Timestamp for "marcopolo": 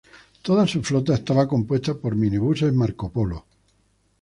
2.73-3.45